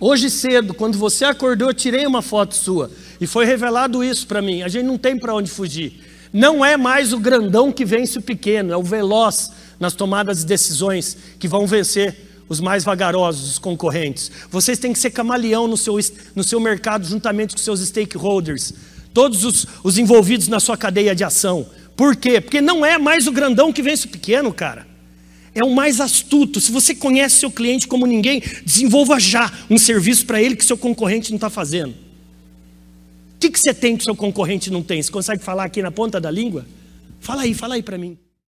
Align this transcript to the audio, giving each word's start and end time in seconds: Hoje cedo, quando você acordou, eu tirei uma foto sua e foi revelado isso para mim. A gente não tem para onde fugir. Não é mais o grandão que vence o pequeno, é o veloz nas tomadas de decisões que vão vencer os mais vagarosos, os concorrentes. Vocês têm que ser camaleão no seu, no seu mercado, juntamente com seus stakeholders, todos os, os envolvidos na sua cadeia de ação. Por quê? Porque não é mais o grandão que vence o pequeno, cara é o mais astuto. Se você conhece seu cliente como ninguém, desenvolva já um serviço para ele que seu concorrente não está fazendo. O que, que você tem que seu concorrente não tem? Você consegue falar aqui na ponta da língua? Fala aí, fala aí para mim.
Hoje 0.00 0.30
cedo, 0.30 0.72
quando 0.72 0.96
você 0.96 1.26
acordou, 1.26 1.68
eu 1.68 1.74
tirei 1.74 2.06
uma 2.06 2.22
foto 2.22 2.54
sua 2.54 2.90
e 3.20 3.26
foi 3.26 3.44
revelado 3.44 4.02
isso 4.02 4.26
para 4.26 4.40
mim. 4.40 4.62
A 4.62 4.68
gente 4.68 4.86
não 4.86 4.96
tem 4.96 5.18
para 5.18 5.34
onde 5.34 5.50
fugir. 5.50 6.00
Não 6.32 6.64
é 6.64 6.74
mais 6.74 7.12
o 7.12 7.18
grandão 7.18 7.70
que 7.70 7.84
vence 7.84 8.18
o 8.18 8.22
pequeno, 8.22 8.72
é 8.72 8.76
o 8.76 8.82
veloz 8.82 9.50
nas 9.78 9.92
tomadas 9.92 10.38
de 10.38 10.46
decisões 10.46 11.18
que 11.38 11.46
vão 11.46 11.66
vencer 11.66 12.16
os 12.48 12.60
mais 12.60 12.82
vagarosos, 12.82 13.50
os 13.50 13.58
concorrentes. 13.58 14.32
Vocês 14.50 14.78
têm 14.78 14.94
que 14.94 14.98
ser 14.98 15.10
camaleão 15.10 15.68
no 15.68 15.76
seu, 15.76 15.98
no 16.34 16.42
seu 16.42 16.58
mercado, 16.58 17.06
juntamente 17.06 17.54
com 17.54 17.60
seus 17.60 17.80
stakeholders, 17.80 18.72
todos 19.12 19.44
os, 19.44 19.66
os 19.84 19.98
envolvidos 19.98 20.48
na 20.48 20.60
sua 20.60 20.78
cadeia 20.78 21.14
de 21.14 21.24
ação. 21.24 21.66
Por 21.94 22.16
quê? 22.16 22.40
Porque 22.40 22.62
não 22.62 22.86
é 22.86 22.96
mais 22.96 23.26
o 23.26 23.32
grandão 23.32 23.70
que 23.70 23.82
vence 23.82 24.06
o 24.06 24.10
pequeno, 24.10 24.50
cara 24.50 24.90
é 25.54 25.64
o 25.64 25.74
mais 25.74 26.00
astuto. 26.00 26.60
Se 26.60 26.70
você 26.70 26.94
conhece 26.94 27.36
seu 27.36 27.50
cliente 27.50 27.88
como 27.88 28.06
ninguém, 28.06 28.42
desenvolva 28.64 29.18
já 29.18 29.52
um 29.68 29.78
serviço 29.78 30.26
para 30.26 30.42
ele 30.42 30.56
que 30.56 30.64
seu 30.64 30.76
concorrente 30.76 31.30
não 31.30 31.36
está 31.36 31.50
fazendo. 31.50 31.90
O 31.90 33.38
que, 33.40 33.50
que 33.50 33.58
você 33.58 33.72
tem 33.72 33.96
que 33.96 34.04
seu 34.04 34.14
concorrente 34.14 34.70
não 34.70 34.82
tem? 34.82 35.02
Você 35.02 35.10
consegue 35.10 35.42
falar 35.42 35.64
aqui 35.64 35.82
na 35.82 35.90
ponta 35.90 36.20
da 36.20 36.30
língua? 36.30 36.66
Fala 37.20 37.42
aí, 37.42 37.54
fala 37.54 37.74
aí 37.74 37.82
para 37.82 37.98
mim. 37.98 38.18